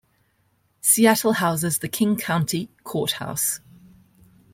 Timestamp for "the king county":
1.77-2.71